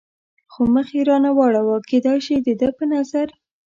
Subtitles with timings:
[0.51, 3.27] خو مخ یې را نه واړاوه، کېدای شي د ده په نظر.